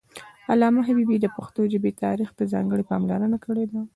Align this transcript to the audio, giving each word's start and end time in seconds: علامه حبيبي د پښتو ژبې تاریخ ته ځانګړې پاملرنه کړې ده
علامه 0.51 0.81
حبيبي 0.87 1.17
د 1.21 1.27
پښتو 1.35 1.61
ژبې 1.73 1.91
تاریخ 2.03 2.29
ته 2.37 2.43
ځانګړې 2.53 2.83
پاملرنه 2.91 3.37
کړې 3.45 3.65
ده 3.71 3.81